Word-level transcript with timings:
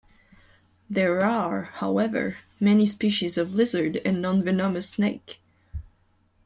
There 0.89 1.23
are, 1.23 1.61
however, 1.75 2.37
many 2.59 2.87
species 2.87 3.37
of 3.37 3.53
lizard 3.53 3.97
and 4.03 4.19
non-venomous 4.19 4.89
snake. 4.89 5.39